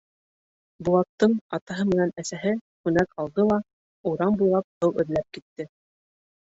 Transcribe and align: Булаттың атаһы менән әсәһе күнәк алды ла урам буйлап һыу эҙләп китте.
Булаттың 0.87 1.35
атаһы 1.59 1.85
менән 1.91 2.15
әсәһе 2.23 2.55
күнәк 2.89 3.15
алды 3.25 3.49
ла 3.53 3.61
урам 4.15 4.43
буйлап 4.43 4.71
һыу 4.83 4.95
эҙләп 5.07 5.31
китте. 5.39 5.71